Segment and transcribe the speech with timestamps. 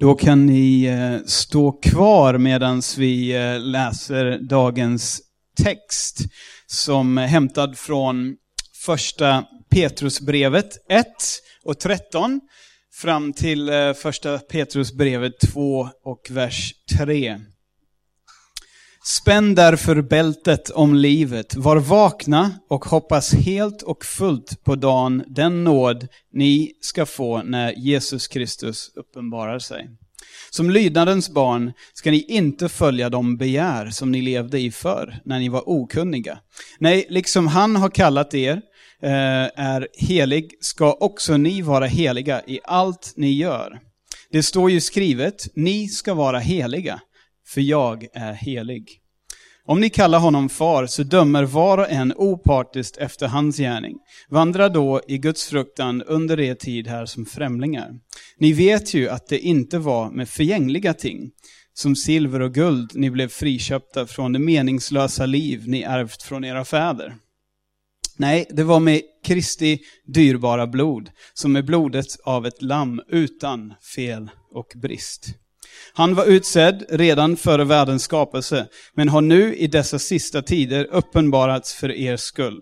[0.00, 5.20] Då kan ni eh, stå kvar medan vi eh, läser dagens
[5.62, 6.18] text
[6.66, 8.36] som är hämtad från
[8.84, 11.06] första Petrusbrevet 1
[11.64, 12.40] och 13
[12.94, 17.38] fram till eh, första Petrusbrevet 2 och vers 3.
[19.08, 25.64] Spänn därför bältet om livet, var vakna och hoppas helt och fullt på dagen, den
[25.64, 29.88] nåd ni ska få när Jesus Kristus uppenbarar sig.
[30.50, 35.38] Som lydnadens barn ska ni inte följa de begär som ni levde i förr, när
[35.38, 36.38] ni var okunniga.
[36.78, 38.62] Nej, liksom han har kallat er,
[39.02, 39.10] eh,
[39.56, 43.78] är helig, ska också ni vara heliga i allt ni gör.
[44.30, 47.00] Det står ju skrivet, ni ska vara heliga,
[47.48, 48.97] för jag är helig.
[49.68, 53.96] Om ni kallar honom far så dömer var och en opartiskt efter hans gärning.
[54.28, 57.94] Vandra då i Guds fruktan under er tid här som främlingar.
[58.38, 61.30] Ni vet ju att det inte var med förgängliga ting,
[61.74, 66.64] som silver och guld, ni blev friköpta från det meningslösa liv ni ärvt från era
[66.64, 67.16] fäder.
[68.16, 74.30] Nej, det var med Kristi dyrbara blod, som är blodet av ett lamm utan fel
[74.50, 75.34] och brist.
[75.92, 81.74] Han var utsedd redan före världens skapelse, men har nu i dessa sista tider uppenbarats
[81.74, 82.60] för er skull.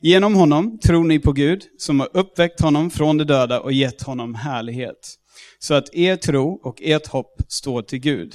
[0.00, 4.02] Genom honom tror ni på Gud, som har uppväckt honom från de döda och gett
[4.02, 5.16] honom härlighet.
[5.58, 8.32] Så att er tro och ert hopp står till Gud.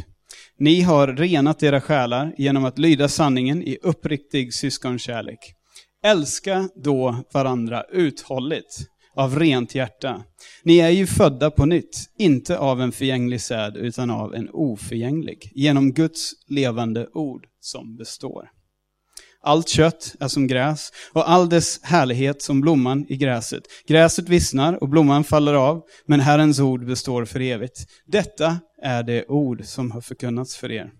[0.59, 5.39] Ni har renat era själar genom att lyda sanningen i uppriktig syskonkärlek.
[6.05, 10.23] Älska då varandra uthålligt av rent hjärta.
[10.63, 15.51] Ni är ju födda på nytt, inte av en förgänglig säd, utan av en oförgänglig,
[15.55, 18.49] genom Guds levande ord som består.
[19.43, 23.63] Allt kött är som gräs och all dess härlighet som blomman i gräset.
[23.87, 27.85] Gräset vissnar och blomman faller av, men Herrens ord består för evigt.
[28.05, 30.91] Detta är det ord som har förkunnats för er.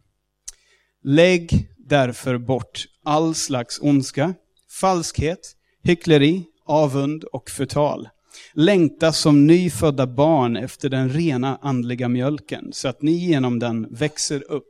[1.04, 4.34] Lägg därför bort all slags ondska,
[4.80, 8.10] falskhet, hyckleri, avund och förtal.
[8.54, 14.52] Längta som nyfödda barn efter den rena andliga mjölken, så att ni genom den växer
[14.52, 14.68] upp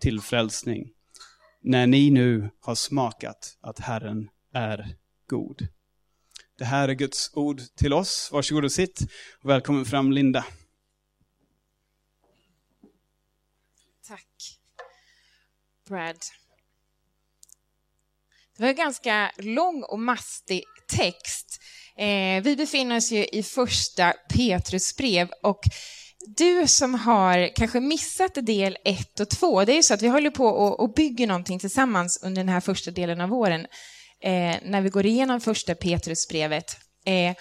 [0.00, 0.90] till frälsning,
[1.62, 4.96] när ni nu har smakat att Herren är
[5.26, 5.68] god.
[6.58, 8.30] Det här är Guds ord till oss.
[8.32, 9.00] Varsågod och sitt.
[9.42, 10.44] Välkommen fram Linda.
[14.08, 14.58] Tack.
[15.88, 16.16] Brad.
[18.56, 21.60] Det var en ganska lång och mastig text.
[21.98, 25.28] Eh, vi befinner oss ju i första Petrusbrev.
[25.42, 25.60] och
[26.26, 30.08] du som har kanske missat del 1 och 2, det är ju så att vi
[30.08, 33.60] håller på och, och bygger någonting tillsammans under den här första delen av våren,
[34.22, 36.76] eh, när vi går igenom första Petrusbrevet.
[37.06, 37.36] Eh,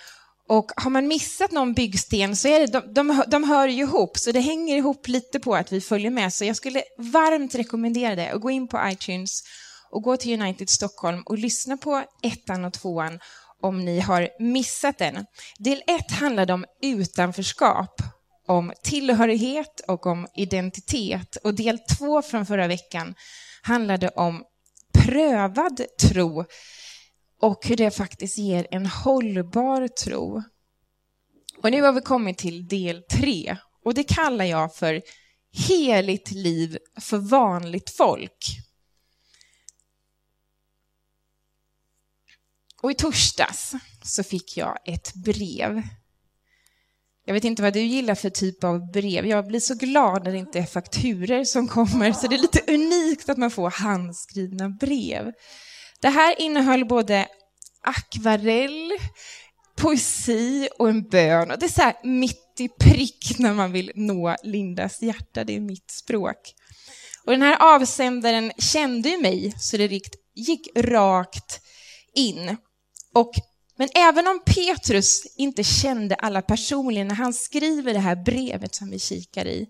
[0.49, 4.17] och har man missat någon byggsten så är det, de, de, de hör ju ihop,
[4.17, 6.33] så det hänger ihop lite på att vi följer med.
[6.33, 9.43] Så jag skulle varmt rekommendera det, att gå in på iTunes
[9.93, 13.19] och gå till United Stockholm och lyssna på ettan och tvåan
[13.61, 15.25] om ni har missat den.
[15.59, 18.01] Del ett handlade om utanförskap,
[18.47, 21.35] om tillhörighet och om identitet.
[21.35, 23.15] Och del två från förra veckan
[23.61, 24.43] handlade om
[24.93, 26.45] prövad tro
[27.41, 30.43] och hur det faktiskt ger en hållbar tro.
[31.63, 35.01] Och nu har vi kommit till del tre och det kallar jag för
[35.67, 38.63] heligt liv för vanligt folk.
[42.83, 43.73] Och i torsdags
[44.03, 45.81] så fick jag ett brev.
[47.25, 49.25] Jag vet inte vad du gillar för typ av brev.
[49.25, 52.73] Jag blir så glad när det inte är fakturer som kommer, så det är lite
[52.73, 55.31] unikt att man får handskrivna brev.
[56.01, 57.27] Det här innehöll både
[57.81, 58.91] akvarell,
[59.75, 61.51] poesi och en bön.
[61.51, 65.55] Och det är så här mitt i prick när man vill nå Lindas hjärta, det
[65.55, 66.53] är mitt språk.
[67.25, 70.01] Och den här avsändaren kände ju mig, så det
[70.35, 71.59] gick rakt
[72.15, 72.57] in.
[73.13, 73.31] Och,
[73.75, 78.89] men även om Petrus inte kände alla personligen när han skriver det här brevet som
[78.89, 79.67] vi kikar i,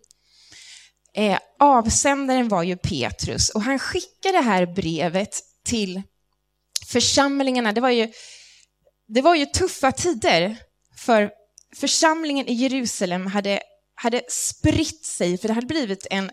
[1.15, 6.01] eh, avsändaren var ju Petrus och han skickade det här brevet till
[6.87, 7.73] församlingarna.
[7.73, 8.11] Det var ju,
[9.07, 10.57] det var ju tuffa tider
[10.97, 11.31] för
[11.75, 13.59] församlingen i Jerusalem hade,
[13.95, 16.31] hade spritt sig, för det hade blivit en,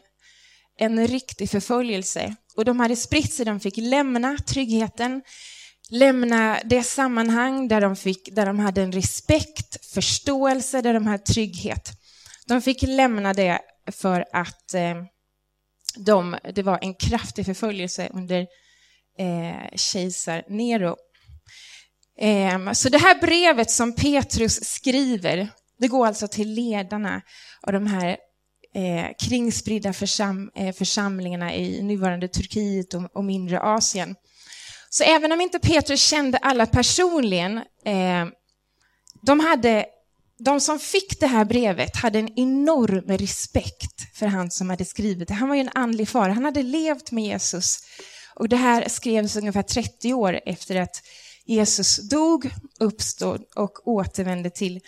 [0.78, 2.34] en riktig förföljelse.
[2.56, 5.22] Och de hade spritt sig, de fick lämna tryggheten,
[5.90, 11.24] lämna det sammanhang där de, fick, där de hade en respekt, förståelse, där de hade
[11.24, 11.90] trygghet.
[12.46, 13.60] De fick lämna det
[13.92, 14.94] för att eh,
[15.96, 18.46] de, det var en kraftig förföljelse under
[19.18, 20.96] eh, kejsar Nero.
[22.20, 25.48] Eh, så det här brevet som Petrus skriver,
[25.78, 27.22] det går alltså till ledarna
[27.62, 28.16] av de här
[28.74, 34.16] eh, kringspridda försam, eh, församlingarna i nuvarande Turkiet och, och, mindre Asien.
[34.92, 38.26] Så även om inte Petrus kände alla personligen, eh,
[39.22, 39.86] de, hade,
[40.38, 45.28] de som fick det här brevet hade en enorm respekt för han som hade skrivit
[45.28, 45.34] det.
[45.34, 47.80] Han var ju en andlig far, han hade levt med Jesus.
[48.34, 51.02] Och det här skrevs ungefär 30 år efter att
[51.44, 52.50] Jesus dog,
[52.80, 54.80] uppstod och återvände till,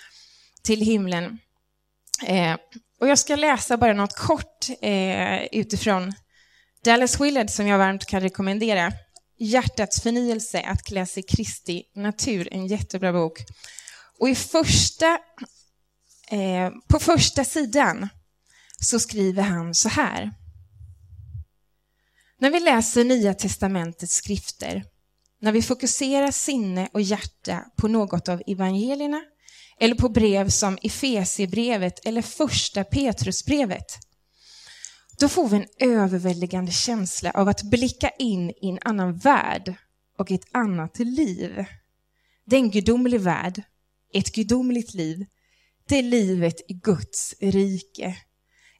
[0.63, 1.39] till himlen.
[2.27, 2.57] Eh,
[3.01, 6.13] och jag ska läsa bara något kort eh, utifrån
[6.85, 8.93] Dallas Willard som jag varmt kan rekommendera.
[9.43, 13.45] Hjärtats förnyelse, att klä sig Kristi natur, en jättebra bok.
[14.19, 15.19] Och i första,
[16.31, 18.09] eh, på första sidan
[18.81, 20.33] så skriver han så här.
[22.39, 24.85] När vi läser Nya testamentets skrifter,
[25.41, 29.23] när vi fokuserar sinne och hjärta på något av evangelierna
[29.81, 33.99] eller på brev som Efesiebrevet eller första Petrusbrevet,
[35.19, 39.75] då får vi en överväldigande känsla av att blicka in i en annan värld
[40.19, 41.65] och ett annat liv.
[42.45, 43.63] Det är en gudomlig värld,
[44.13, 45.27] ett gudomligt liv.
[45.89, 48.17] Det är livet i Guds rike.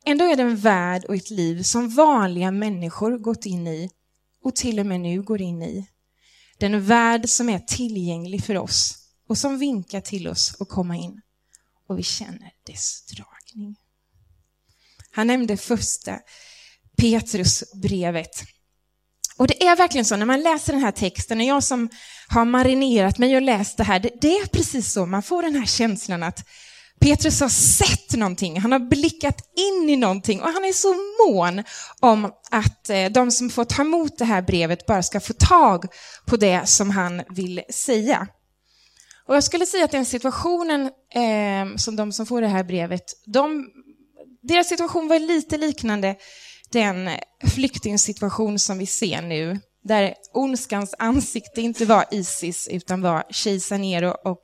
[0.05, 3.91] Ändå är det en värld och ett liv som vanliga människor gått in i
[4.43, 5.89] och till och med nu går in i.
[6.59, 11.21] Den värld som är tillgänglig för oss och som vinkar till oss att komma in.
[11.89, 13.77] Och vi känner dess dragning.
[15.13, 16.19] Han nämnde första
[16.99, 18.43] Petrusbrevet.
[19.37, 21.89] Och det är verkligen så, när man läser den här texten, och jag som
[22.29, 25.55] har marinerat mig och läst det här, det, det är precis så, man får den
[25.55, 26.49] här känslan att
[27.01, 30.95] Petrus har sett någonting, han har blickat in i någonting och han är så
[31.29, 31.65] mån
[32.01, 35.85] om att eh, de som får ta emot det här brevet bara ska få tag
[36.27, 38.27] på det som han vill säga.
[39.27, 40.81] Och jag skulle säga att den situationen
[41.15, 43.67] eh, som de som får det här brevet, de,
[44.43, 46.17] deras situation var lite liknande
[46.73, 47.11] den
[47.55, 54.15] flyktingsituation som vi ser nu, där ondskans ansikte inte var Isis utan var kejsar Nero
[54.25, 54.43] och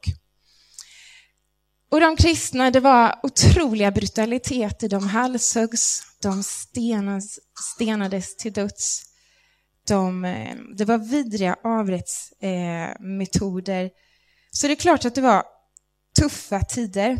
[1.90, 4.88] och de kristna, det var otroliga brutaliteter.
[4.88, 7.38] De halshöggs, de stenas,
[7.74, 9.02] stenades till döds.
[9.88, 13.84] De, eh, det var vidriga avrättsmetoder.
[13.84, 13.90] Eh,
[14.50, 15.44] så det är klart att det var
[16.20, 17.18] tuffa tider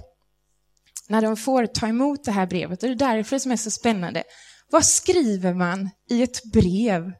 [1.08, 2.82] när de får ta emot det här brevet.
[2.82, 4.24] Och det är därför som är så spännande.
[4.70, 7.12] Vad skriver man i ett brev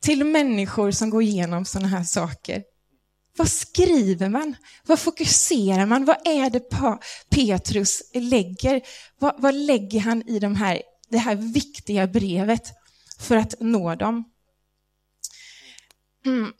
[0.00, 2.62] till människor som går igenom sådana här saker?
[3.36, 4.56] Vad skriver man?
[4.86, 6.04] Vad fokuserar man?
[6.04, 6.70] Vad är det
[7.30, 8.82] Petrus lägger?
[9.18, 12.68] Vad, vad lägger han i de här, det här viktiga brevet
[13.18, 14.24] för att nå dem?
[16.26, 16.52] Mm.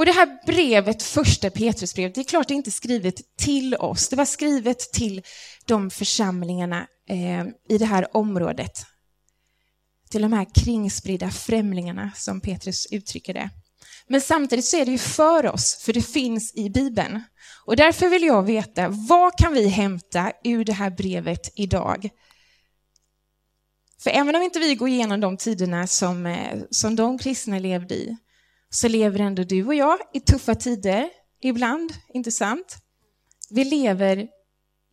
[0.00, 4.08] Och det här brevet, första Petrusbrevet, det är klart det är inte skrivet till oss.
[4.08, 5.22] Det var skrivet till
[5.64, 8.86] de församlingarna eh, i det här området.
[10.10, 13.50] Till de här kringspridda främlingarna, som Petrus uttrycker det.
[14.06, 17.22] Men samtidigt så är det ju för oss, för det finns i Bibeln.
[17.66, 22.08] Och därför vill jag veta, vad kan vi hämta ur det här brevet idag?
[24.02, 27.94] För även om inte vi går igenom de tiderna som, eh, som de kristna levde
[27.94, 28.16] i,
[28.70, 31.10] så lever ändå du och jag i tuffa tider,
[31.42, 32.76] ibland, inte sant?
[33.50, 34.28] Vi lever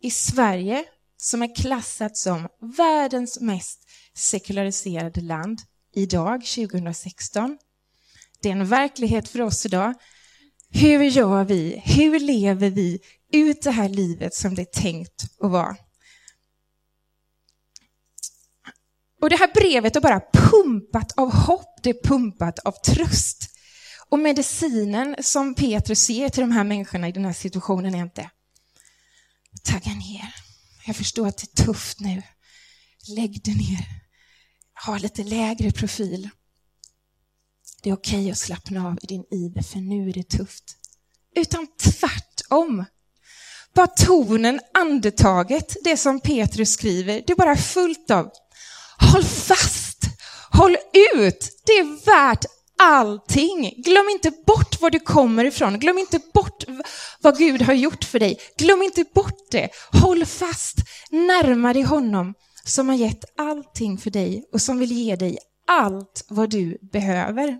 [0.02, 0.84] i Sverige,
[1.16, 5.58] som är klassat som världens mest sekulariserade land
[5.94, 7.58] idag, 2016.
[8.42, 9.94] Det är en verklighet för oss idag.
[10.70, 11.82] Hur gör vi?
[11.84, 13.00] Hur lever vi
[13.32, 15.76] ut det här livet som det är tänkt att vara?
[19.20, 23.57] Och det här brevet är bara pumpat av hopp, det är pumpat av tröst.
[24.10, 28.30] Och medicinen som Petrus ger till de här människorna i den här situationen är inte
[29.64, 30.34] tagga ner.
[30.86, 32.22] Jag förstår att det är tufft nu.
[33.08, 33.86] Lägg dig ner.
[34.86, 36.28] Ha lite lägre profil.
[37.82, 40.64] Det är okej okay att slappna av i din iver, för nu är det tufft.
[41.36, 42.84] Utan tvärtom.
[43.74, 48.30] Bara tonen, andetaget, det som Petrus skriver, det är bara fullt av
[49.00, 50.04] håll fast,
[50.50, 50.76] håll
[51.14, 52.44] ut, det är värt
[52.78, 53.74] allting.
[53.76, 55.78] Glöm inte bort var du kommer ifrån.
[55.78, 56.64] Glöm inte bort
[57.20, 58.38] vad Gud har gjort för dig.
[58.58, 59.68] Glöm inte bort det.
[60.02, 60.76] Håll fast,
[61.10, 66.24] närma dig honom som har gett allting för dig och som vill ge dig allt
[66.28, 67.58] vad du behöver.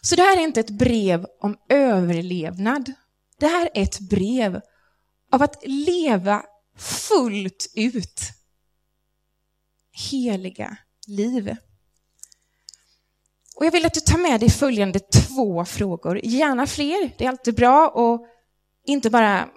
[0.00, 2.92] Så det här är inte ett brev om överlevnad.
[3.38, 4.60] Det här är ett brev
[5.32, 6.42] av att leva
[6.78, 8.20] fullt ut
[10.10, 11.56] heliga liv.
[13.56, 17.10] Och jag vill att du tar med dig följande två frågor, gärna fler.
[17.18, 18.20] Det är alltid bra att
[18.86, 19.48] inte bara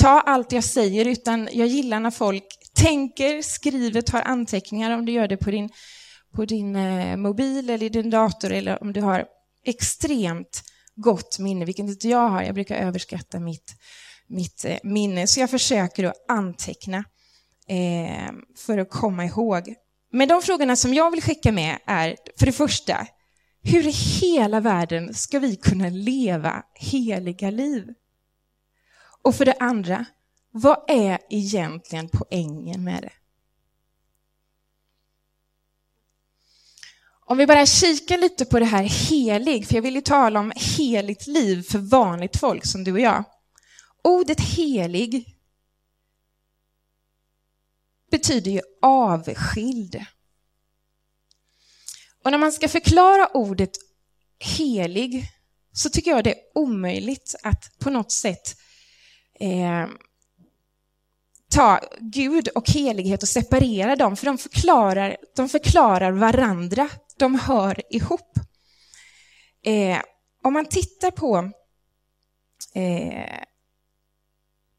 [0.00, 2.44] ta allt jag säger, utan jag gillar när folk
[2.74, 5.70] tänker, skriver, tar anteckningar, om du gör det på din,
[6.34, 9.24] på din eh, mobil eller din dator, eller om du har
[9.64, 10.62] extremt
[10.94, 12.42] gott minne, vilket inte jag har.
[12.42, 13.74] Jag brukar överskatta mitt,
[14.28, 17.04] mitt eh, minne, så jag försöker att anteckna
[17.68, 18.32] eh,
[18.66, 19.74] för att komma ihåg.
[20.14, 23.06] Men de frågorna som jag vill skicka med är, för det första,
[23.62, 27.94] hur i hela världen ska vi kunna leva heliga liv?
[29.22, 30.04] Och för det andra,
[30.50, 33.12] vad är egentligen poängen med det?
[37.26, 40.52] Om vi bara kikar lite på det här helig, för jag vill ju tala om
[40.56, 43.24] heligt liv för vanligt folk som du och jag.
[44.02, 45.33] Ordet helig
[48.14, 50.04] betyder ju avskild.
[52.24, 53.70] Och när man ska förklara ordet
[54.38, 55.28] helig
[55.72, 58.56] så tycker jag det är omöjligt att på något sätt
[59.40, 59.86] eh,
[61.50, 66.88] ta Gud och helighet och separera dem, för de förklarar, de förklarar varandra.
[67.16, 68.38] De hör ihop.
[69.62, 70.00] Eh,
[70.42, 71.50] om man tittar på
[72.74, 73.40] eh,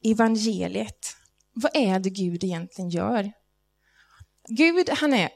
[0.03, 1.17] evangeliet,
[1.55, 3.31] vad är det Gud egentligen gör?
[4.47, 5.29] Gud, han är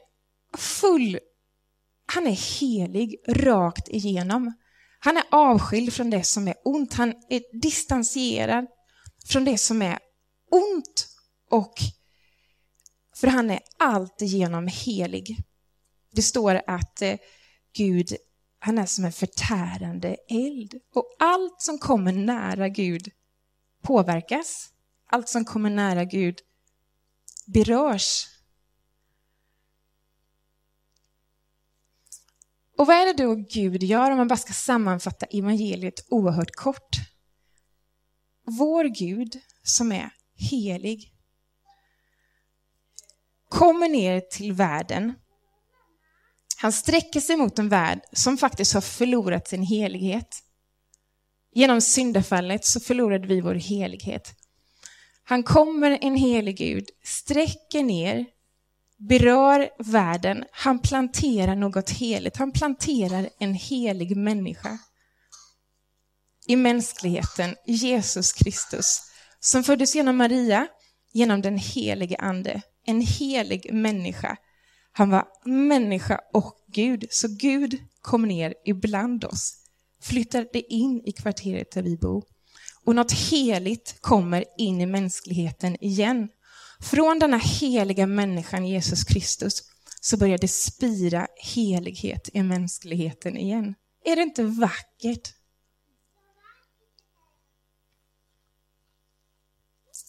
[0.56, 1.18] full,
[2.06, 4.52] han är helig rakt igenom.
[4.98, 8.66] Han är avskild från det som är ont, han är distanserad
[9.26, 9.98] från det som är
[10.50, 11.08] ont
[11.50, 11.74] och
[13.16, 15.36] för han är alltigenom helig.
[16.12, 17.16] Det står att eh,
[17.76, 18.16] Gud,
[18.58, 23.08] han är som en förtärande eld och allt som kommer nära Gud
[23.82, 24.69] påverkas.
[25.12, 26.40] Allt som kommer nära Gud
[27.46, 28.26] berörs.
[32.78, 36.96] Och vad är det då Gud gör om man bara ska sammanfatta evangeliet oerhört kort?
[38.44, 41.14] Vår Gud som är helig
[43.48, 45.14] kommer ner till världen.
[46.56, 50.42] Han sträcker sig mot en värld som faktiskt har förlorat sin helighet.
[51.52, 54.39] Genom syndafallet så förlorade vi vår helighet.
[55.30, 58.26] Han kommer, en helig Gud, sträcker ner,
[58.96, 62.36] berör världen, han planterar något heligt.
[62.36, 64.78] Han planterar en helig människa
[66.46, 69.02] i mänskligheten, Jesus Kristus,
[69.40, 70.68] som föddes genom Maria,
[71.12, 72.62] genom den helige Ande.
[72.86, 74.36] En helig människa.
[74.92, 79.56] Han var människa och Gud, så Gud kom ner ibland oss,
[80.02, 82.24] flyttade in i kvarteret där vi bor.
[82.84, 86.28] Och något heligt kommer in i mänskligheten igen.
[86.80, 89.62] Från denna heliga människan, Jesus Kristus,
[90.00, 93.74] så börjar det spira helighet i mänskligheten igen.
[94.04, 95.34] Är det inte vackert?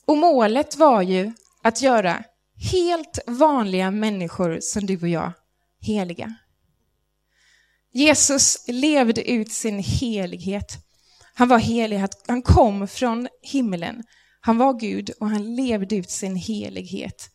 [0.05, 2.23] Och målet var ju att göra
[2.71, 5.33] helt vanliga människor som du och jag
[5.81, 6.35] heliga.
[7.93, 10.77] Jesus levde ut sin helighet.
[11.33, 14.03] Han var helig, han kom från himlen.
[14.41, 17.29] Han var Gud och han levde ut sin helighet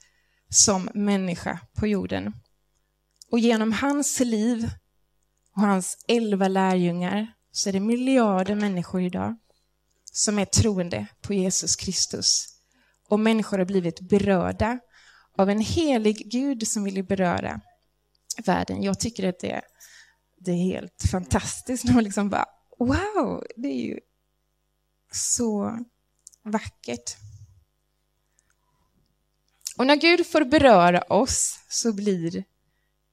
[0.49, 2.33] som människa på jorden.
[3.31, 4.71] Och genom hans liv
[5.57, 9.37] och hans elva lärjungar så är det miljarder människor idag
[10.13, 12.47] som är troende på Jesus Kristus
[13.09, 14.79] och människor har blivit berörda
[15.39, 17.61] av en helig Gud som vill beröra
[18.45, 18.83] världen.
[18.83, 19.63] Jag tycker att det,
[20.41, 22.47] det är helt fantastiskt när man liksom bara
[22.79, 24.01] wow, det är ju
[25.13, 25.79] så
[26.43, 27.17] vackert.
[29.77, 32.45] Och när Gud får beröra oss så blir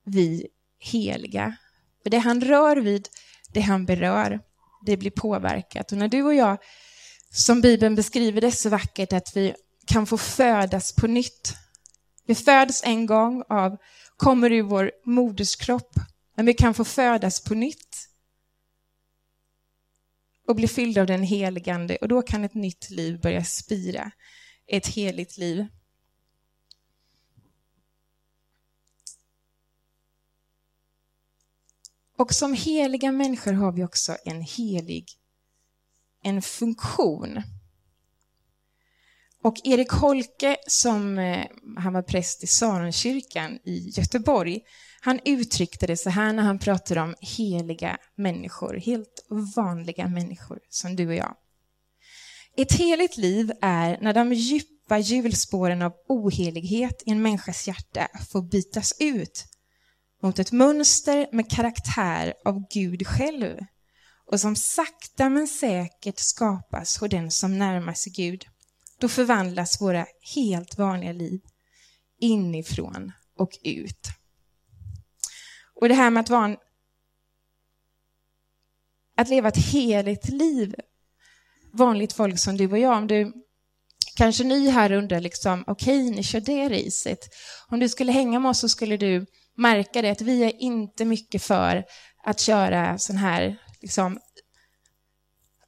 [0.05, 0.47] vi
[0.79, 1.55] heliga.
[2.03, 3.09] För det han rör vid,
[3.53, 4.39] det han berör,
[4.85, 5.91] det blir påverkat.
[5.91, 6.57] Och när du och jag,
[7.31, 9.55] som Bibeln beskriver det så vackert, att vi
[9.85, 11.53] kan få födas på nytt.
[12.25, 13.77] Vi föds en gång av,
[14.17, 15.95] kommer ur vår moderskropp,
[16.35, 17.92] men vi kan få födas på nytt
[20.47, 24.11] och bli fyllda av den heligande och då kan ett nytt liv börja spira,
[24.67, 25.67] ett heligt liv.
[32.17, 35.05] Och som heliga människor har vi också en helig,
[36.23, 37.41] en funktion.
[39.43, 41.45] Och Erik Holke, som eh,
[41.77, 44.61] han var präst i Saronkyrkan i Göteborg,
[45.05, 50.95] han uttryckte det så här när han pratade om heliga människor, helt vanliga människor som
[50.95, 51.35] du och jag.
[52.57, 58.41] Ett heligt liv är när de djupa hjulspåren av ohelighet i en människas hjärta får
[58.41, 59.45] bytas ut
[60.21, 63.57] mot ett mönster med karaktär av Gud själv
[64.31, 68.45] och som sakta men säkert skapas hos den som närmar sig Gud
[68.99, 70.05] då förvandlas våra
[70.35, 71.41] helt vanliga liv
[72.19, 74.07] inifrån och ut.
[75.83, 76.57] Och det här med att vara en,
[79.17, 80.75] att leva ett heligt liv,
[81.73, 83.33] vanligt folk som du och jag, om du
[84.15, 87.19] kanske ny här undrar liksom, okej, okay, ni kör det racet.
[87.67, 89.25] Om du skulle hänga med oss så skulle du
[89.57, 91.85] märka det att vi är inte mycket för
[92.23, 94.19] att köra sån här, liksom,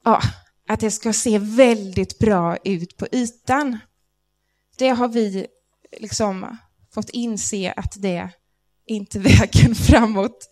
[0.04, 0.20] ja,
[0.68, 3.78] att det ska se väldigt bra ut på ytan.
[4.78, 5.46] Det har vi
[6.00, 6.58] liksom
[6.94, 8.30] fått inse att det
[8.86, 10.48] inte vägen framåt.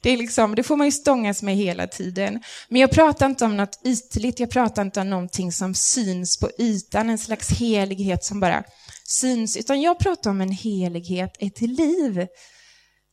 [0.00, 2.42] Det, är liksom, det får man ju stångas med hela tiden.
[2.68, 6.50] Men jag pratar inte om något ytligt, jag pratar inte om någonting som syns på
[6.58, 8.64] ytan, en slags helighet som bara
[9.04, 12.26] syns, utan jag pratar om en helighet, ett liv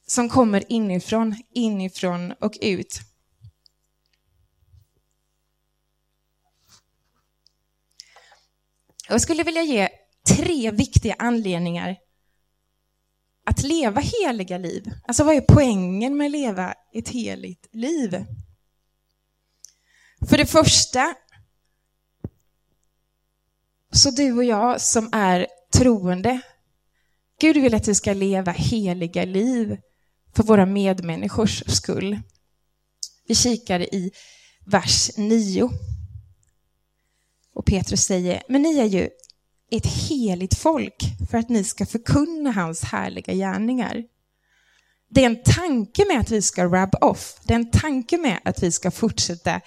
[0.07, 2.99] som kommer inifrån, inifrån och ut.
[9.09, 9.89] Jag skulle vilja ge
[10.27, 11.97] tre viktiga anledningar
[13.43, 14.91] att leva heliga liv.
[15.07, 18.25] Alltså vad är poängen med att leva ett heligt liv?
[20.29, 21.15] För det första,
[23.91, 26.41] så du och jag som är troende,
[27.39, 29.77] Gud vill att vi ska leva heliga liv
[30.35, 32.19] för våra medmänniskors skull.
[33.27, 34.11] Vi kikar i
[34.65, 35.69] vers 9.
[37.53, 39.09] Och Petrus säger, men ni är ju
[39.77, 44.03] ett heligt folk för att ni ska förkunna hans härliga gärningar.
[45.09, 47.35] Det är en tanke med att vi ska rub off.
[47.43, 49.61] Det är en tanke med att vi ska fortsätta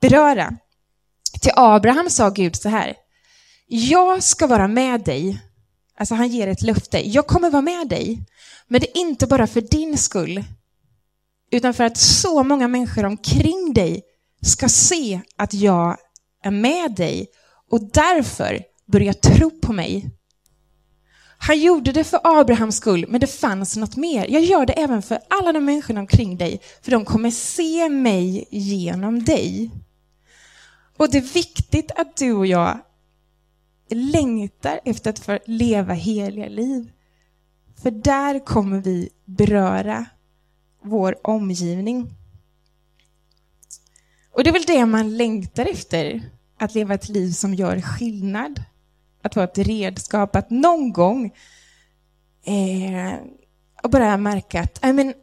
[0.00, 0.56] beröra.
[1.40, 2.94] Till Abraham sa Gud så här.
[3.66, 5.42] Jag ska vara med dig.
[5.96, 7.08] Alltså han ger ett löfte.
[7.08, 8.26] Jag kommer vara med dig.
[8.68, 10.44] Men det är inte bara för din skull.
[11.50, 14.02] Utan för att så många människor omkring dig
[14.42, 15.96] ska se att jag
[16.42, 17.26] är med dig.
[17.70, 20.10] Och därför börja tro på mig.
[21.38, 24.26] Han gjorde det för Abrahams skull, men det fanns något mer.
[24.28, 28.48] Jag gör det även för alla de människorna omkring dig, för de kommer se mig
[28.50, 29.70] genom dig.
[30.96, 32.78] Och det är viktigt att du och jag
[33.90, 36.90] längtar efter att få leva heliga liv.
[37.82, 40.06] För där kommer vi beröra
[40.82, 42.10] vår omgivning.
[44.32, 46.22] Och det är väl det man längtar efter,
[46.58, 48.62] att leva ett liv som gör skillnad
[49.22, 51.24] att vara ett redskap, att någon gång
[52.44, 53.14] eh,
[53.82, 55.14] och bara märka att I mean,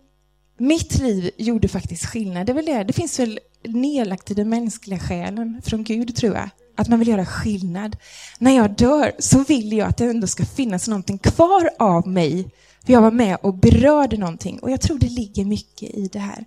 [0.58, 2.48] mitt liv gjorde faktiskt skillnad.
[2.48, 2.84] Det, väl det.
[2.84, 7.08] det finns väl nedlagt i den mänskliga själen från Gud, tror jag, att man vill
[7.08, 7.98] göra skillnad.
[8.40, 12.52] När jag dör så vill jag att det ändå ska finnas någonting kvar av mig.
[12.86, 14.60] För jag var med och berörde någonting.
[14.60, 16.46] Och jag tror det ligger mycket i det här.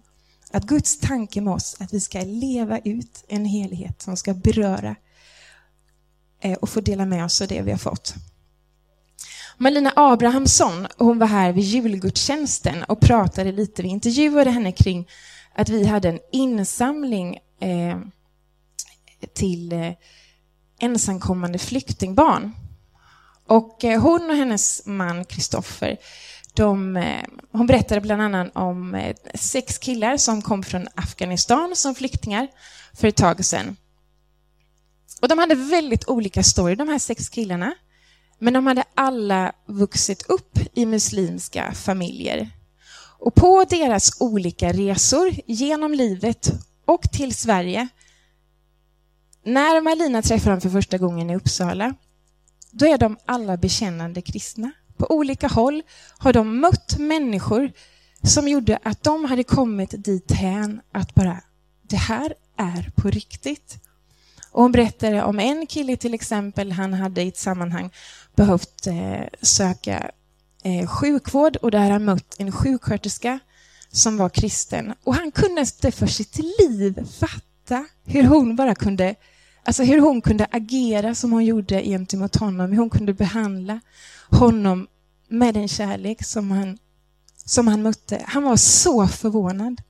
[0.50, 4.96] Att Guds tanke med oss, att vi ska leva ut en helhet som ska beröra
[6.40, 8.14] Eh, och få dela med oss av det vi har fått.
[9.56, 13.82] Malina Abrahamsson, hon var här vid julgudstjänsten och pratade lite.
[13.82, 15.08] Vi intervjuade henne kring
[15.54, 17.98] att vi hade en insamling eh,
[19.34, 19.92] till eh,
[20.78, 22.52] ensamkommande flyktingbarn.
[23.46, 25.96] Och eh, hon och hennes man Kristoffer,
[26.54, 31.94] de, eh, hon berättade bland annat om eh, sex killar som kom från Afghanistan som
[31.94, 32.48] flyktingar
[32.92, 33.76] för ett tag sedan.
[35.20, 37.74] Och de hade väldigt olika story, de här sex killarna.
[38.38, 42.50] Men de hade alla vuxit upp i muslimska familjer.
[43.18, 46.52] Och på deras olika resor genom livet
[46.84, 47.88] och till Sverige,
[49.44, 51.94] när Malina träffar dem för första gången i Uppsala,
[52.70, 54.70] då är de alla bekännande kristna.
[54.96, 55.82] På olika håll
[56.18, 57.72] har de mött människor
[58.22, 61.40] som gjorde att de hade kommit dithän att bara,
[61.82, 63.78] det här är på riktigt.
[64.58, 67.90] Och hon berättade om en kille till exempel, han hade i ett sammanhang
[68.36, 70.10] behövt eh, söka
[70.62, 73.38] eh, sjukvård och där han mött en sjuksköterska
[73.92, 74.94] som var kristen.
[75.04, 79.14] Och han kunde inte för sitt liv fatta hur hon bara kunde,
[79.64, 83.80] alltså hur hon kunde agera som hon gjorde gentemot honom, hur hon kunde behandla
[84.30, 84.86] honom
[85.28, 86.78] med den kärlek som han,
[87.44, 88.24] som han mötte.
[88.26, 89.80] Han var så förvånad.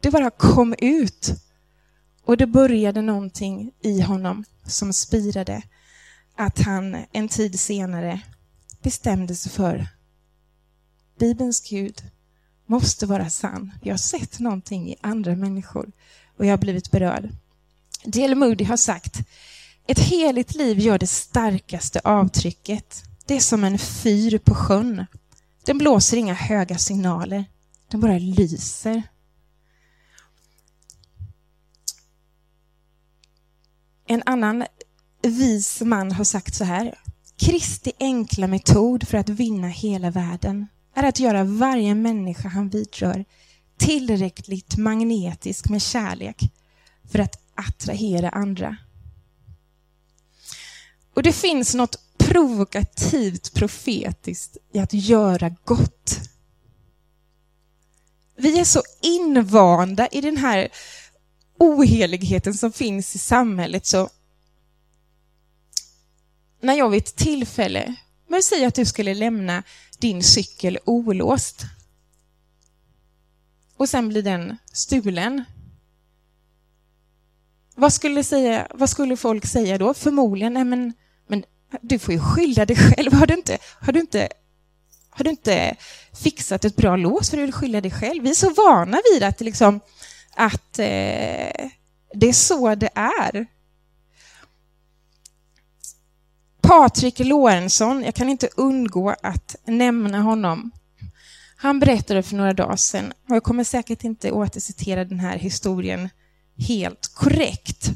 [0.00, 1.47] Det bara kom ut
[2.28, 5.62] och det började någonting i honom som spirade
[6.36, 8.20] att han en tid senare
[8.82, 9.88] bestämde sig för
[11.18, 12.02] Bibelns Gud
[12.66, 13.72] måste vara sann.
[13.82, 15.92] Jag har sett någonting i andra människor
[16.36, 17.28] och jag har blivit berörd.
[18.04, 18.34] D.L.
[18.34, 19.18] Moody har sagt
[19.86, 23.04] ett heligt liv gör det starkaste avtrycket.
[23.26, 25.06] Det är som en fyr på sjön.
[25.64, 27.44] Den blåser inga höga signaler.
[27.90, 29.02] Den bara lyser
[34.08, 34.64] en annan
[35.22, 36.98] vis man har sagt så här.
[37.36, 43.24] Kristi enkla metod för att vinna hela världen är att göra varje människa han vidrör
[43.76, 46.52] tillräckligt magnetisk med kärlek
[47.12, 48.76] för att attrahera andra.
[51.14, 56.18] Och det finns något provokativt profetiskt i att göra gott.
[58.36, 60.68] Vi är så invanda i den här
[61.58, 64.08] oheligheten som finns i samhället så
[66.60, 67.94] när jag vid ett tillfälle,
[68.28, 69.62] men säg att du skulle lämna
[69.98, 71.64] din cykel olåst
[73.76, 75.44] och sen blir den stulen.
[77.74, 79.94] Vad skulle, säga, vad skulle folk säga då?
[79.94, 80.92] Förmodligen, nej men,
[81.26, 81.44] men
[81.80, 83.12] du får ju skylla dig själv.
[83.12, 84.28] Har du inte, har du inte,
[85.10, 85.76] har du inte
[86.22, 88.22] fixat ett bra lås för du vill skylla dig själv?
[88.22, 89.80] Vi är så vana vid att, liksom,
[90.38, 91.68] att eh,
[92.14, 93.46] det är så det är.
[96.60, 100.70] Patrik Lorentzon, jag kan inte undgå att nämna honom.
[101.56, 106.08] Han berättade för några dagar sedan, och jag kommer säkert inte återcitera den här historien
[106.56, 107.90] helt korrekt,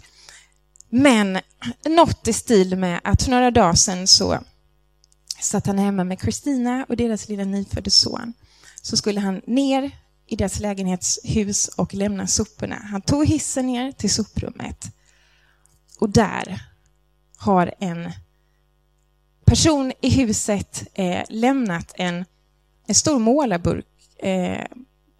[0.89, 1.39] men
[1.85, 4.39] något i stil med att för några dagar sedan så
[5.41, 8.33] satt han hemma med Kristina och deras lilla nyfödde son.
[8.83, 9.91] Så skulle han ner
[10.33, 12.77] i deras lägenhetshus och lämna soporna.
[12.77, 14.91] Han tog hissen ner till soprummet.
[15.99, 16.63] Och där
[17.37, 18.13] har en
[19.45, 22.25] person i huset eh, lämnat en,
[22.87, 23.87] en stor målarburk
[24.19, 24.67] eh,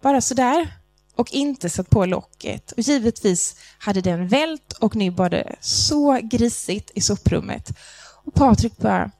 [0.01, 0.73] bara sådär
[1.15, 2.71] och inte satt på locket.
[2.71, 7.71] Och givetvis hade den vält och nu var det så grisigt i soprummet.
[8.25, 9.11] Och Patrik bara...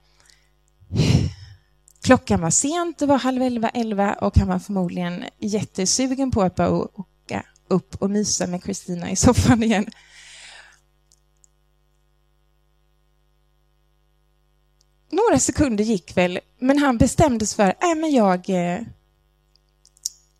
[2.03, 6.55] Klockan var sent, det var halv elva, elva och han var förmodligen jättesugen på att
[6.55, 9.89] bara åka upp och mysa med Kristina i soffan igen.
[15.33, 18.81] några sekunder gick väl, men han bestämde sig för, äh, men jag, eh,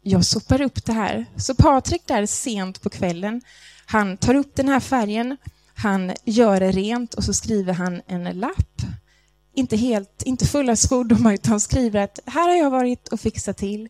[0.01, 1.25] jag sopar upp det här.
[1.37, 3.41] Så Patrik där sent på kvällen,
[3.85, 5.37] han tar upp den här färgen,
[5.75, 8.81] han gör det rent och så skriver han en lapp.
[9.55, 13.89] Inte helt, inte fulla svordomar, utan skriver att här har jag varit och fixat till.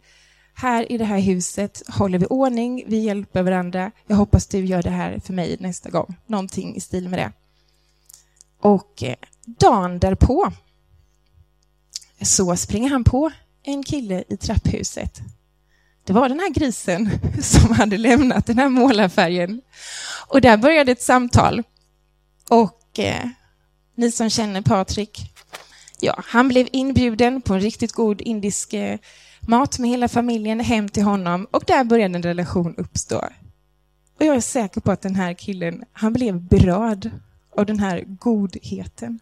[0.53, 3.91] Här i det här huset håller vi ordning, vi hjälper varandra.
[4.07, 6.15] Jag hoppas du gör det här för mig nästa gång.
[6.27, 7.31] Någonting i stil med det.
[8.59, 10.51] Och eh, dagen därpå
[12.21, 13.31] så springer han på
[13.63, 15.21] en kille i trapphuset.
[16.03, 17.09] Det var den här grisen
[17.41, 19.61] som hade lämnat den här målarfärgen.
[20.27, 21.63] Och där började ett samtal.
[22.49, 23.27] Och eh,
[23.95, 25.32] ni som känner Patrik,
[26.03, 28.99] ja, han blev inbjuden på en riktigt god indisk eh,
[29.39, 33.17] mat med hela familjen hem till honom och där började en relation uppstå.
[34.19, 37.11] Och jag är säker på att den här killen, han blev berörd
[37.57, 39.19] av den här godheten.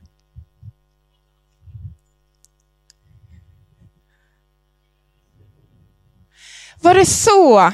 [6.82, 7.72] Var det så?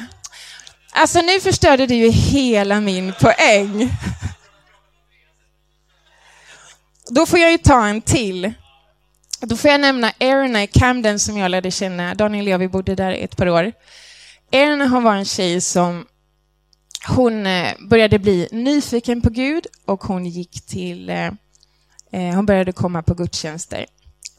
[0.92, 3.90] Alltså nu förstörde du ju hela min poäng.
[7.10, 8.54] Då får jag ju ta en till.
[9.42, 12.16] Då får jag nämna Erna i Camden som jag lärde känna.
[12.16, 13.72] Daniel och jag, vi bodde där ett par år.
[14.52, 16.06] Erna har var en tjej som
[17.08, 21.32] hon eh, började bli nyfiken på Gud och hon gick till, eh,
[22.12, 23.86] eh hon började komma på gudstjänster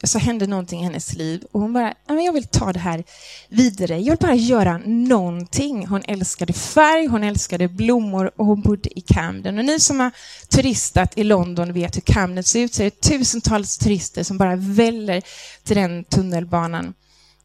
[0.03, 3.03] så hände någonting i hennes liv och hon bara, jag vill ta det här
[3.49, 3.99] vidare.
[3.99, 5.87] Jag vill bara göra någonting.
[5.87, 9.59] Hon älskade färg, hon älskade blommor och hon bodde i Camden.
[9.59, 10.11] Och ni som har
[10.49, 12.73] turistat i London vet hur Camden ser ut.
[12.73, 15.21] Så är det tusentals turister som bara väller
[15.63, 16.93] till den tunnelbanan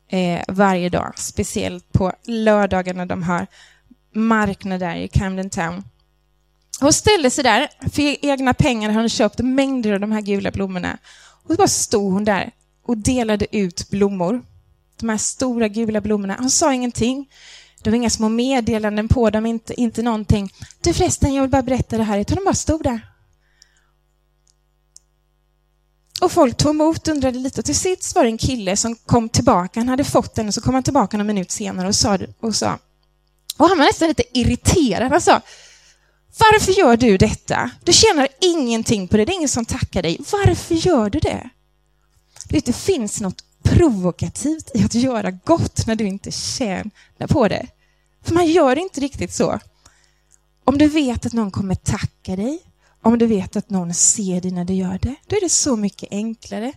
[0.08, 1.12] eh, varje dag.
[1.16, 3.46] Speciellt på lördagar när de har
[4.14, 5.84] marknader i Camden Town.
[6.80, 10.50] Hon ställde sig där, för egna pengar hade hon köpt mängder av de här gula
[10.50, 10.98] blommorna.
[11.44, 12.50] Och så bara stod hon där
[12.86, 14.42] och delade ut blommor.
[15.00, 16.36] De här stora gula blommorna.
[16.38, 17.30] Hon sa ingenting.
[17.82, 20.52] Det var inga små meddelanden på dem, inte, inte någonting.
[20.80, 22.18] Du förresten, jag vill bara berätta det här.
[22.18, 23.00] Utan de bara stod där.
[26.20, 27.62] Och folk tog emot, undrade lite.
[27.62, 29.80] Till sist var det en kille som kom tillbaka.
[29.80, 32.54] Han hade fått den och så kom han tillbaka någon minut senare och sa, och
[32.54, 32.78] sa
[33.56, 35.12] och han var nästan lite irriterad.
[35.12, 35.40] Han sa,
[36.38, 37.70] varför gör du detta?
[37.84, 40.20] Du tjänar ingenting på det, det är ingen som tackar dig.
[40.32, 41.50] Varför gör du det?
[42.48, 47.66] Det finns något provokativt i att göra gott när du inte tjänar på det.
[48.22, 49.58] För man gör inte riktigt så.
[50.64, 52.58] Om du vet att någon kommer tacka dig,
[53.02, 55.76] om du vet att någon ser dig när du gör det, då är det så
[55.76, 56.72] mycket enklare.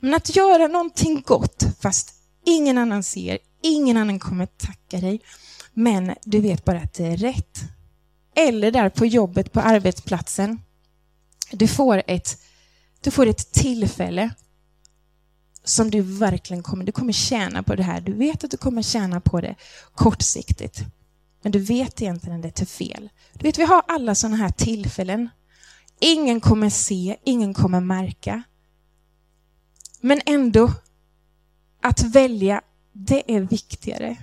[0.00, 2.14] Men att göra någonting gott fast
[2.46, 5.20] ingen annan ser, ingen annan kommer tacka dig,
[5.72, 7.60] men du vet bara att det är rätt
[8.36, 10.60] eller där på jobbet, på arbetsplatsen.
[11.50, 12.42] Du får ett,
[13.00, 14.30] du får ett tillfälle
[15.64, 18.00] som du verkligen kommer, du kommer tjäna på det här.
[18.00, 19.54] Du vet att du kommer tjäna på det
[19.94, 20.82] kortsiktigt.
[21.42, 23.08] Men du vet egentligen att det är till fel.
[23.32, 25.28] Du vet, vi har alla sådana här tillfällen.
[26.00, 28.42] Ingen kommer se, ingen kommer märka.
[30.00, 30.72] Men ändå,
[31.80, 34.16] att välja, det är viktigare.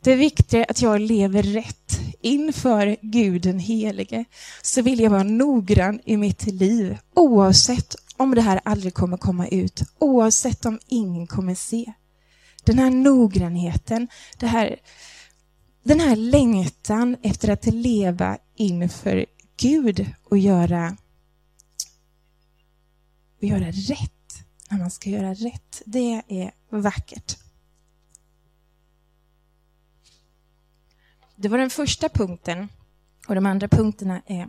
[0.00, 1.81] Det är viktigare att jag lever rätt
[2.22, 4.24] inför Gud den helige.
[4.62, 9.48] Så vill jag vara noggrann i mitt liv, oavsett om det här aldrig kommer komma
[9.48, 11.92] ut, oavsett om ingen kommer se.
[12.64, 14.08] Den här noggrannheten,
[14.38, 14.76] det här,
[15.82, 20.96] den här längtan efter att leva inför Gud och göra,
[23.40, 25.82] och göra rätt när man ska göra rätt.
[25.86, 27.41] Det är vackert.
[31.42, 32.68] Det var den första punkten.
[33.28, 34.48] Och de andra punkterna är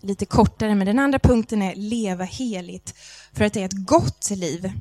[0.00, 2.94] lite kortare, men den andra punkten är leva heligt
[3.32, 4.72] för att det är ett gott liv.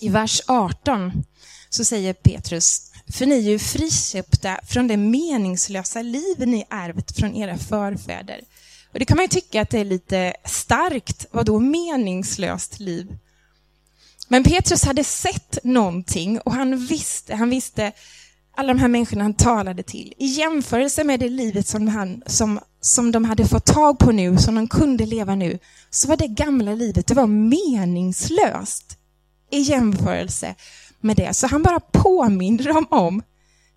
[0.00, 1.24] I vers 18
[1.68, 7.34] så säger Petrus, för ni är ju friköpta från det meningslösa liv ni ärvt från
[7.34, 8.40] era förfäder.
[8.92, 11.26] Och det kan man ju tycka att det är lite starkt.
[11.30, 13.18] Vad då meningslöst liv?
[14.28, 17.92] Men Petrus hade sett någonting och han visste, han visste
[18.58, 20.14] alla de här människorna han talade till.
[20.16, 24.36] I jämförelse med det livet som, han, som, som de hade fått tag på nu,
[24.36, 25.58] som de kunde leva nu,
[25.90, 28.98] så var det gamla livet, det var meningslöst
[29.50, 30.54] i jämförelse
[31.00, 31.34] med det.
[31.34, 33.22] Så han bara påminner dem om,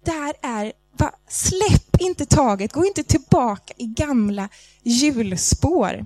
[0.03, 4.49] det här är, va, släpp inte taget, gå inte tillbaka i gamla
[4.83, 6.05] hjulspår.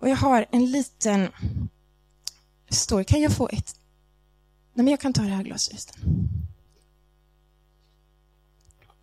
[0.00, 1.28] Och jag har en liten
[2.70, 3.04] story.
[3.04, 3.79] Kan jag få ett?
[4.74, 5.92] Nej, men jag kan ta det här glaset.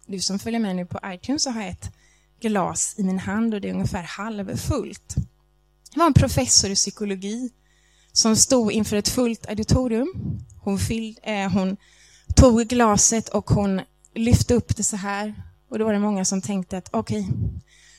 [0.05, 1.91] Du som följer med nu på iTunes så har jag ett
[2.39, 5.15] glas i min hand och det är ungefär halvfullt.
[5.93, 7.49] Det var en professor i psykologi
[8.11, 10.13] som stod inför ett fullt auditorium.
[10.61, 11.77] Hon, fylld, eh, hon
[12.35, 13.81] tog glaset och hon
[14.13, 15.43] lyfte upp det så här.
[15.69, 17.33] Och då var det många som tänkte att okej, okay,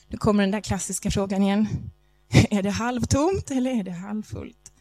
[0.08, 1.68] nu kommer den där klassiska frågan igen.
[2.50, 4.72] Är det halvtomt eller är det halvfullt?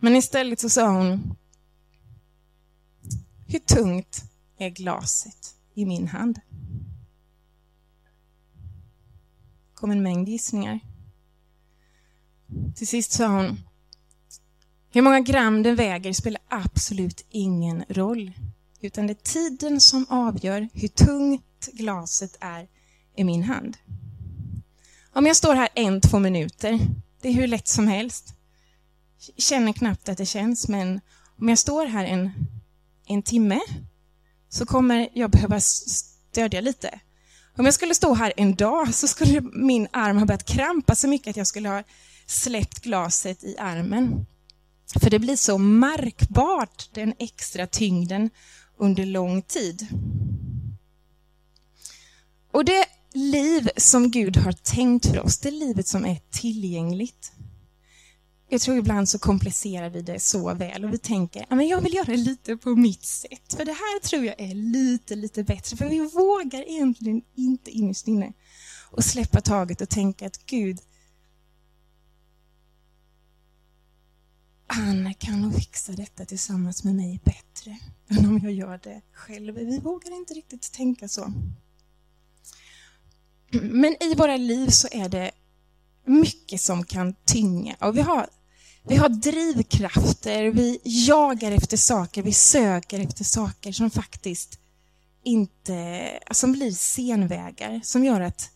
[0.00, 1.36] Men istället så sa hon,
[3.46, 4.24] hur tungt
[4.58, 6.40] är glaset i min hand?
[9.84, 10.80] kom en mängd gissningar.
[12.74, 13.60] Till sist sa hon,
[14.90, 18.32] hur många gram den väger spelar absolut ingen roll,
[18.80, 22.68] utan det är tiden som avgör hur tungt glaset är
[23.16, 23.76] i min hand.
[25.12, 26.80] Om jag står här en, två minuter,
[27.20, 28.34] det är hur lätt som helst.
[29.36, 31.00] Känner knappt att det känns, men
[31.38, 32.30] om jag står här en,
[33.06, 33.60] en timme
[34.48, 37.00] så kommer jag behöva stödja lite.
[37.56, 41.08] Om jag skulle stå här en dag så skulle min arm ha börjat krampa så
[41.08, 41.82] mycket att jag skulle ha
[42.26, 44.26] släppt glaset i armen.
[45.00, 48.30] För det blir så märkbart, den extra tyngden
[48.76, 49.86] under lång tid.
[52.52, 57.32] Och det liv som Gud har tänkt för oss, det livet som är tillgängligt.
[58.48, 61.94] Jag tror ibland så komplicerar vi det så väl och vi tänker, att jag vill
[61.94, 63.54] göra det lite på mitt sätt.
[63.56, 65.76] För det här tror jag är lite, lite bättre.
[65.76, 68.32] För vi vågar egentligen inte innerst inne
[68.90, 70.78] och släppa taget och tänka att Gud,
[74.66, 77.78] han kan nog fixa detta tillsammans med mig bättre
[78.08, 79.54] än om jag gör det själv.
[79.54, 81.32] Vi vågar inte riktigt tänka så.
[83.50, 85.30] Men i våra liv så är det
[86.04, 87.76] mycket som kan tynga.
[87.80, 88.26] Och vi har,
[88.82, 94.58] vi har drivkrafter, vi jagar efter saker, vi söker efter saker som faktiskt
[95.24, 98.50] inte, som blir senvägar, som gör att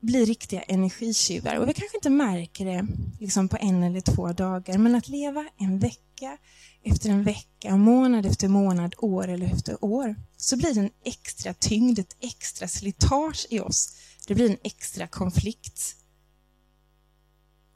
[0.00, 1.56] blir riktiga energitjuvar.
[1.56, 2.86] Och vi kanske inte märker det
[3.20, 6.38] liksom på en eller två dagar, men att leva en vecka
[6.82, 11.54] efter en vecka, månad efter månad, år eller efter år, så blir det en extra
[11.54, 13.96] tyngd, ett extra slitage i oss.
[14.26, 15.96] Det blir en extra konflikt.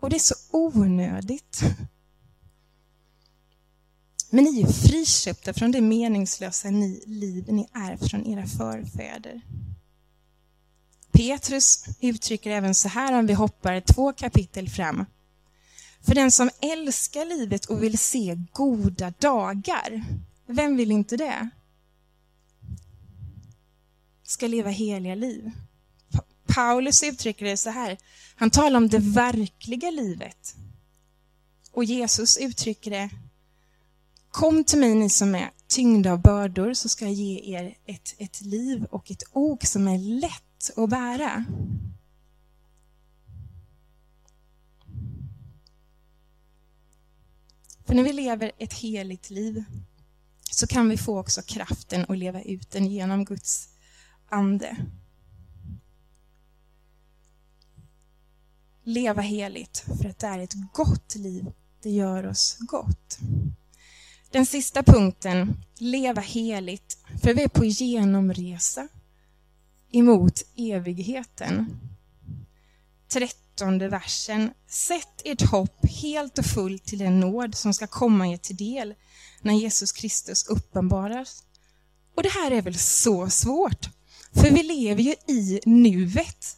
[0.00, 1.60] Och det är så onödigt.
[4.30, 9.40] Men ni är friköpta från det meningslösa ni, liv ni är från era förfäder.
[11.12, 15.04] Petrus uttrycker även så här om vi hoppar två kapitel fram.
[16.06, 20.04] För den som älskar livet och vill se goda dagar,
[20.46, 21.48] vem vill inte det?
[24.22, 25.50] Ska leva heliga liv.
[26.46, 27.98] Paulus uttrycker det så här,
[28.36, 30.56] han talar om det verkliga livet.
[31.72, 33.10] Och Jesus uttrycker det,
[34.30, 38.14] kom till mig ni som är tyngda av bördor så ska jag ge er ett,
[38.18, 41.44] ett liv och ett ok som är lätt att bära.
[47.84, 49.64] För när vi lever ett heligt liv
[50.50, 53.68] så kan vi få också kraften att leva ut den genom Guds
[54.28, 54.76] ande.
[58.82, 61.46] Leva heligt, för att det är ett gott liv.
[61.82, 63.18] Det gör oss gott.
[64.30, 68.88] Den sista punkten, leva heligt, för vi är på genomresa
[69.90, 71.80] emot evigheten.
[73.56, 74.50] Trettonde versen.
[74.68, 78.94] Sätt ert hopp helt och fullt till den nåd som ska komma er till del
[79.42, 81.42] när Jesus Kristus uppenbaras.
[82.16, 83.88] Och det här är väl så svårt,
[84.32, 86.56] för vi lever ju i nuet.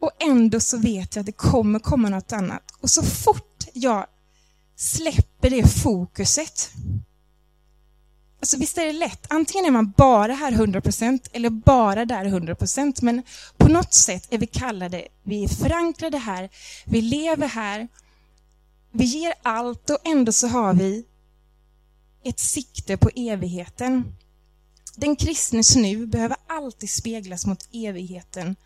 [0.00, 2.62] Och ändå så vet jag att det kommer komma något annat.
[2.80, 4.06] Och så fort jag
[4.76, 6.70] släpper det fokuset.
[8.42, 12.98] Alltså visst är det lätt, antingen är man bara här 100% eller bara där 100%
[13.02, 13.22] men
[13.56, 16.50] på något sätt är vi kallade, vi är förankrade här,
[16.84, 17.88] vi lever här,
[18.90, 21.04] vi ger allt och ändå så har vi
[22.24, 24.16] ett sikte på evigheten.
[24.96, 28.56] Den kristnes nu behöver alltid speglas mot evigheten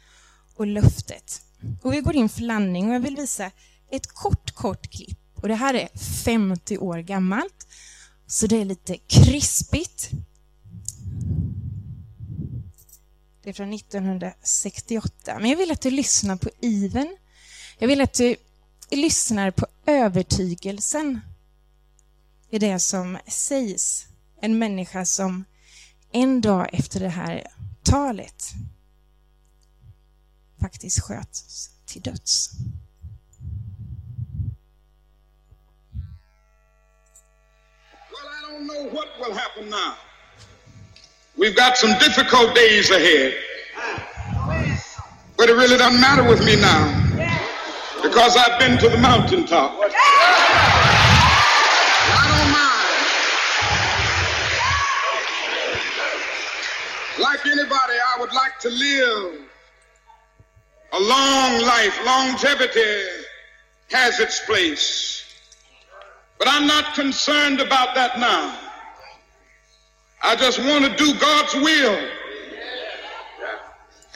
[0.56, 1.42] och löftet.
[1.82, 3.50] Och vi går in för landning och jag vill visa
[3.90, 5.18] ett kort, kort klipp.
[5.34, 5.88] Och det här är
[6.24, 7.65] 50 år gammalt,
[8.26, 10.10] så det är lite krispigt.
[13.42, 15.38] Det är från 1968.
[15.40, 17.16] Men jag vill att du lyssnar på iven.
[17.78, 18.36] Jag vill att du
[18.90, 21.20] lyssnar på övertygelsen
[22.50, 24.06] i det som sägs.
[24.40, 25.44] En människa som
[26.12, 27.46] en dag efter det här
[27.82, 28.44] talet
[30.60, 32.50] faktiskt sköts till döds.
[38.56, 39.96] Don't know what will happen now.
[41.36, 43.36] We've got some difficult days ahead.
[45.36, 47.02] But it really doesn't matter with me now
[48.02, 49.78] because I've been to the mountaintop.
[49.78, 49.88] I
[52.32, 52.96] don't mind.
[57.22, 59.34] Like anybody, I would like to live
[60.92, 62.00] a long life.
[62.06, 63.02] Longevity
[63.90, 65.15] has its place.
[66.38, 68.58] But I'm not concerned about that now.
[70.22, 72.08] I just want to do God's will.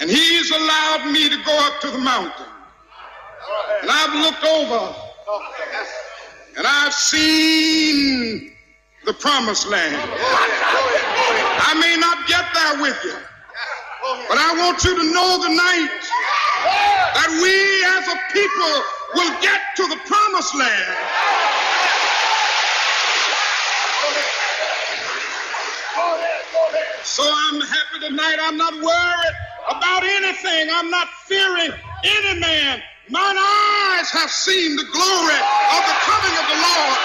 [0.01, 2.47] And He's allowed me to go up to the mountain.
[3.83, 4.95] And I've looked over
[6.57, 8.53] and I've seen
[9.07, 9.97] the promised land.
[9.97, 13.17] I may not get there with you,
[14.29, 16.01] but I want you to know tonight
[17.17, 17.55] that we
[17.97, 18.73] as a people
[19.15, 21.40] will get to the promised land.
[27.05, 28.39] So I'm happy tonight.
[28.41, 29.37] I'm not worried
[29.69, 30.69] about anything.
[30.71, 31.73] I'm not fearing
[32.05, 32.83] any man.
[33.09, 35.41] Mine eyes have seen the glory
[35.77, 36.99] of the coming of the Lord.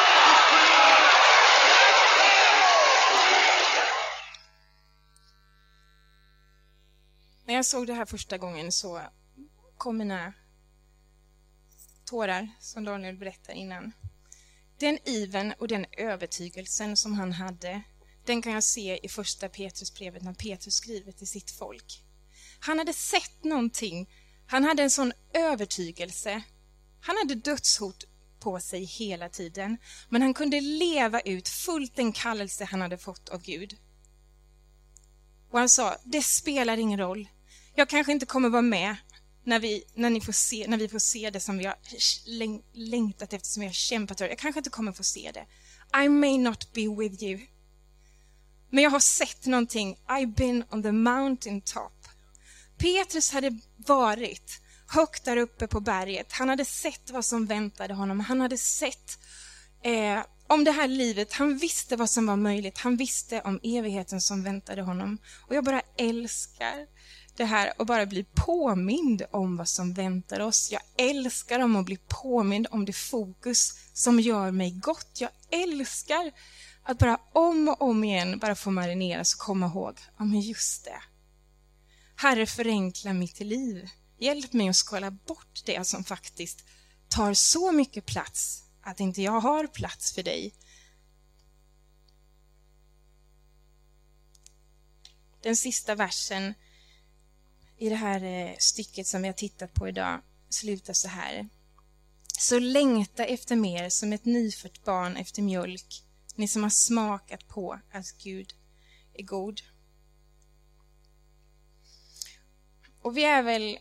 [7.46, 9.02] När jag såg det här första gången så
[9.78, 10.34] kom mina
[12.06, 13.92] tårar, som Daniel berättade innan.
[14.80, 17.82] Den iven och den övertygelsen som han hade
[18.26, 22.04] den kan jag se i första Petrusbrevet när Petrus skriver till sitt folk.
[22.60, 24.10] Han hade sett någonting,
[24.48, 26.44] han hade en sån övertygelse.
[27.02, 28.04] Han hade dödshot
[28.40, 29.78] på sig hela tiden,
[30.10, 33.78] men han kunde leva ut fullt den kallelse han hade fått av Gud.
[35.52, 37.28] Och han sa, det spelar ingen roll.
[37.76, 38.96] Jag kanske inte kommer vara med
[39.44, 41.78] när vi, när ni får se, när vi får se det som vi har
[42.78, 44.30] längtat efter, som vi har kämpat för.
[44.30, 45.46] Jag kanske inte kommer få se det.
[46.04, 47.40] I may not be with you.
[48.76, 49.98] Men jag har sett någonting.
[50.08, 52.08] I've been on the mountain top.
[52.78, 56.32] Petrus hade varit högt där uppe på berget.
[56.32, 58.20] Han hade sett vad som väntade honom.
[58.20, 59.20] Han hade sett
[59.84, 61.34] eh, om det här livet.
[61.34, 62.78] Han visste vad som var möjligt.
[62.78, 65.18] Han visste om evigheten som väntade honom.
[65.48, 66.88] Och jag bara älskar
[67.38, 70.72] det här och bara bli påmind om vad som väntar oss.
[70.72, 75.18] Jag älskar om att bli påmind om det fokus som gör mig gott.
[75.20, 76.32] Jag älskar
[76.88, 80.86] att bara om och om igen bara få marineras och komma ihåg, ja men just
[80.86, 81.02] det.
[82.16, 83.90] Herre, förenkla mitt liv.
[84.18, 86.66] Hjälp mig att skala bort det som faktiskt
[87.08, 90.54] tar så mycket plats att inte jag har plats för dig.
[95.42, 96.54] Den sista versen
[97.78, 101.50] i det här eh, stycket som vi har tittat på idag slutar så här.
[102.38, 106.05] Så längta efter mer som ett nyfött barn efter mjölk
[106.38, 108.54] ni som har smakat på att Gud
[109.14, 109.62] är god.
[113.02, 113.78] Och vi är väl,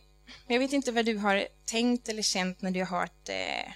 [0.47, 3.73] jag vet inte vad du har tänkt eller känt när du har hört, eh,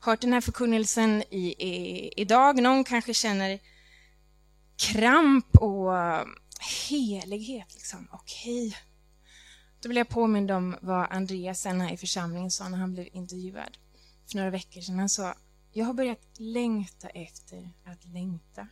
[0.00, 2.62] hört den här förkunnelsen i, i, idag.
[2.62, 3.58] Någon kanske känner
[4.76, 6.24] kramp och eh,
[6.88, 7.74] helighet.
[7.74, 8.08] Liksom.
[8.12, 8.76] Okej.
[9.80, 13.08] Då vill jag påminna om vad Andreas sen här i församlingen sa när han blev
[13.12, 13.78] intervjuad
[14.30, 14.98] för några veckor sedan.
[14.98, 15.34] Han sa,
[15.72, 18.68] jag har börjat längta efter att längta.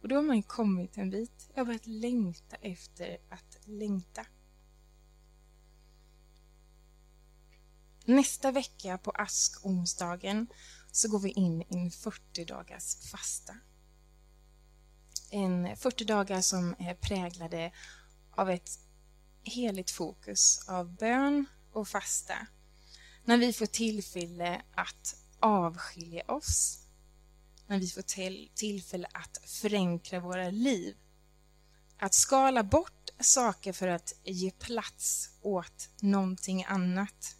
[0.00, 1.50] Och då har man ju kommit en bit.
[1.54, 4.26] Jag har börjat längta efter att längta.
[8.04, 10.46] Nästa vecka på askonsdagen
[10.92, 13.56] så går vi in i en 40 dagars fasta.
[15.30, 17.72] En 40 dagar som är präglade
[18.30, 18.70] av ett
[19.42, 22.46] heligt fokus av bön och fasta.
[23.24, 26.78] När vi får tillfälle att avskilja oss.
[27.66, 30.96] När vi får till, tillfälle att förenkla våra liv.
[31.98, 37.36] Att skala bort saker för att ge plats åt någonting annat.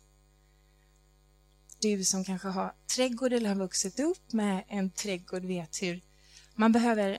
[1.80, 6.00] Du som kanske har trädgård eller har vuxit upp med en trädgård vet hur
[6.54, 7.18] man behöver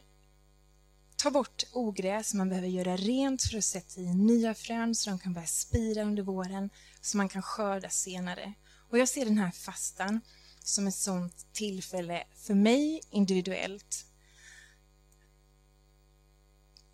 [1.15, 5.19] ta bort ogräs, man behöver göra rent för att sätta i nya frön så de
[5.19, 6.69] kan börja spira under våren,
[7.01, 8.53] så man kan skörda senare.
[8.89, 10.21] Och jag ser den här fastan
[10.67, 14.05] som ett sånt tillfälle för mig individuellt.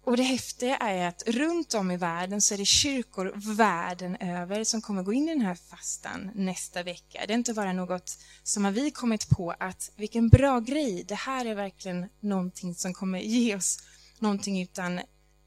[0.04, 4.64] Och det häftiga är att runt om i världen så är det kyrkor världen över
[4.64, 7.24] som kommer gå in i den här fastan nästa vecka.
[7.28, 11.16] Det är inte bara något som har vi kommit på att vilken bra grej, det
[11.16, 13.84] här är verkligen någonting som kommer ge oss
[14.20, 15.02] någonting utan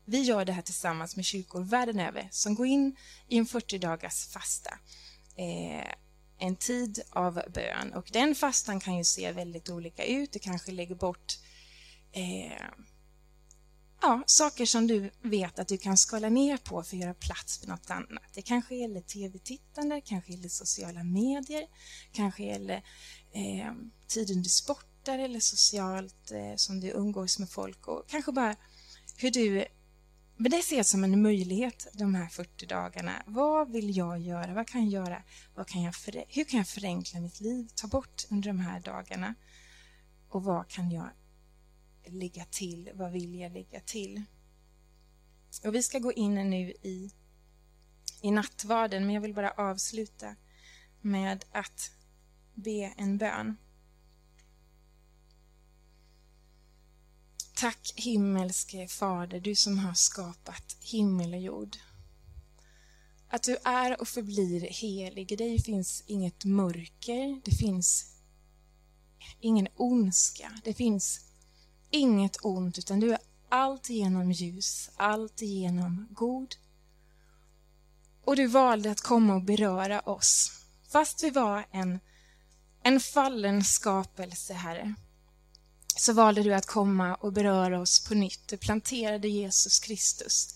[0.04, 2.96] vi gör det här tillsammans med kyrkor världen över som går in
[3.28, 4.70] i en 40 dagars fasta.
[5.36, 5.92] Eh,
[6.38, 10.32] en tid av bön och den fastan kan ju se väldigt olika ut.
[10.32, 11.38] Du kanske lägger bort
[12.12, 12.66] eh,
[14.02, 17.58] ja, saker som du vet att du kan skala ner på för att göra plats
[17.58, 18.32] för något annat.
[18.34, 21.66] Det kanske gäller tv-tittande, kanske gäller sociala medier,
[22.12, 22.82] kanske gäller
[23.32, 23.72] eh,
[24.06, 28.56] tiden du sportar eller socialt eh, som du umgås med folk och kanske bara
[29.16, 29.64] hur du
[30.36, 33.22] men det ser jag som en möjlighet de här 40 dagarna.
[33.26, 34.54] Vad vill jag göra?
[34.54, 35.22] Vad kan jag göra?
[35.54, 35.94] Vad kan jag
[36.28, 37.68] hur kan jag förenkla mitt liv?
[37.74, 39.34] Ta bort under de här dagarna.
[40.28, 41.08] Och vad kan jag
[42.06, 42.90] lägga till?
[42.94, 44.22] Vad vill jag lägga till?
[45.64, 47.10] Och vi ska gå in nu i,
[48.22, 50.36] i nattvarden, men jag vill bara avsluta
[51.00, 51.90] med att
[52.54, 53.56] be en bön.
[57.58, 61.76] Tack himmelske Fader, du som har skapat himmel och jord.
[63.28, 65.32] Att du är och förblir helig.
[65.32, 68.16] I dig finns inget mörker, det finns
[69.40, 71.20] ingen ondska, det finns
[71.90, 76.56] inget ont, utan du är alltigenom ljus, alltigenom god.
[78.24, 80.50] Och du valde att komma och beröra oss,
[80.88, 82.00] fast vi var en,
[82.82, 84.94] en fallen skapelse, Herre
[85.96, 88.48] så valde du att komma och beröra oss på nytt.
[88.48, 90.54] Du planterade Jesus Kristus.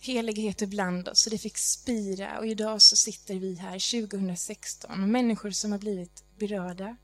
[0.00, 5.50] Helighet ibland oss, så det fick spira och idag så sitter vi här 2016, människor
[5.50, 6.96] som har blivit berörda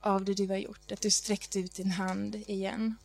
[0.00, 2.96] av det du har gjort, att du sträckte ut din hand igen.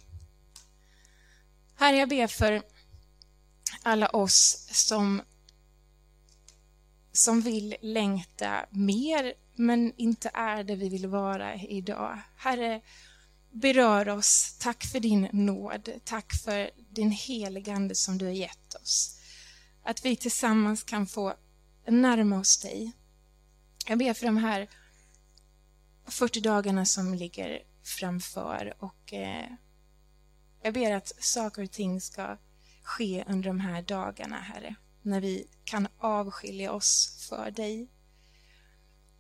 [1.76, 2.62] Herre, jag ber för
[3.84, 5.22] alla oss som,
[7.12, 12.20] som vill längta mer, men inte är där vi vill vara idag.
[12.36, 12.82] Herre,
[13.52, 14.56] berör oss.
[14.60, 15.90] Tack för din nåd.
[16.04, 19.20] Tack för din heligande som du har gett oss.
[19.84, 21.34] Att vi tillsammans kan få
[21.88, 22.92] närma oss dig.
[23.88, 24.70] Jag ber för de här
[26.06, 29.52] 40 dagarna som ligger framför och eh,
[30.64, 32.38] jag ber att saker och ting ska
[32.84, 37.90] ske under de här dagarna, Herre, när vi kan avskilja oss för dig.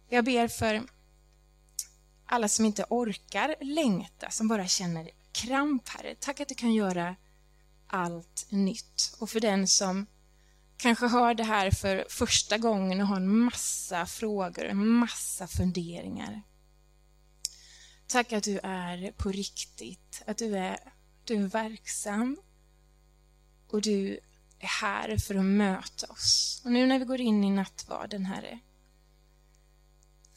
[0.09, 0.81] Jag ber för
[2.31, 6.15] alla som inte orkar längta, som bara känner kramp, Herre.
[6.15, 7.15] Tack att du kan göra
[7.87, 9.15] allt nytt.
[9.19, 10.05] Och för den som
[10.77, 16.41] kanske hör det här för första gången och har en massa frågor, en massa funderingar.
[18.07, 22.37] Tack att du är på riktigt, att du är, du är verksam
[23.67, 24.19] och du
[24.59, 26.61] är här för att möta oss.
[26.65, 28.59] Och nu när vi går in i nattvarden, Herre,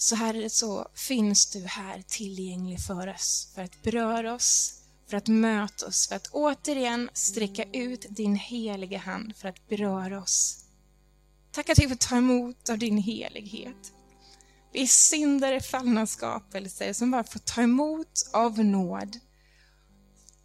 [0.04, 5.28] så Herre, så finns du här tillgänglig för oss, för att beröra oss, för att
[5.28, 10.64] möta oss, för att återigen sträcka ut din heliga hand för att beröra oss.
[11.50, 13.92] Tack att vi får ta emot av din helighet.
[14.72, 19.18] Vi är syndare, fallna skapelser som bara får ta emot av nåd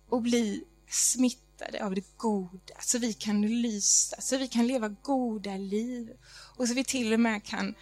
[0.10, 5.58] och bli smittade av det goda, så vi kan lysa, så vi kan leva goda
[5.58, 6.10] liv
[6.58, 7.76] och så vi till och med kan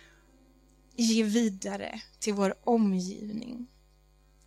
[1.03, 3.67] ge vidare till vår omgivning.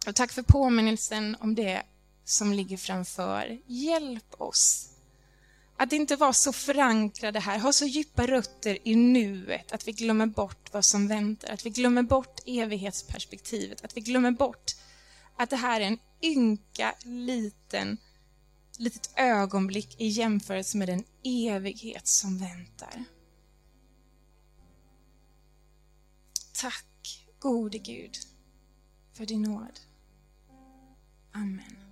[0.06, 1.82] Och tack för påminnelsen om det
[2.24, 3.60] som ligger framför.
[3.66, 4.90] Hjälp oss
[5.76, 10.26] att inte vara så förankrade här, ha så djupa rötter i nuet att vi glömmer
[10.26, 14.72] bort vad som väntar, att vi glömmer bort evighetsperspektivet, att vi glömmer bort
[15.36, 17.98] att det här är en ynka liten
[18.78, 23.04] litet ögonblick i jämförelse med den evighet som väntar.
[26.60, 28.16] Tack, gode Gud,
[29.12, 29.80] för din nåd.
[31.32, 31.89] Amen.